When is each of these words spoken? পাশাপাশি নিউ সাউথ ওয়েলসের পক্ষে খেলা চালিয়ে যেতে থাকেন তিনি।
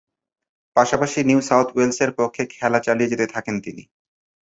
পাশাপাশি 0.75 1.19
নিউ 1.23 1.39
সাউথ 1.41 1.67
ওয়েলসের 1.71 2.11
পক্ষে 2.19 2.43
খেলা 2.53 2.79
চালিয়ে 2.79 3.11
যেতে 3.11 3.25
থাকেন 3.27 3.55
তিনি। 3.65 3.83